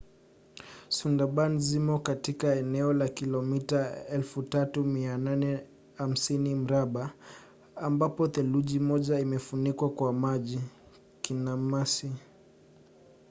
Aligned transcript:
sundarban 0.89 1.59
zimo 1.59 1.99
katika 1.99 2.55
eneo 2.55 2.93
la 2.93 3.07
kilomita 3.09 3.95
3,850 4.17 6.55
mraba 6.55 7.13
ambapo 7.75 8.27
theluthi 8.27 8.79
moja 8.79 9.19
imefunikwa 9.19 9.89
kwa 9.89 10.13
maji/kinamasi 10.13 12.11